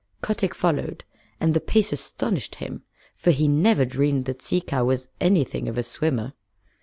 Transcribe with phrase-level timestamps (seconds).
[0.23, 1.03] Kotick followed,
[1.39, 2.81] and the pace astonished him,
[3.15, 6.33] for he never dreamed that Sea Cow was anything of a swimmer.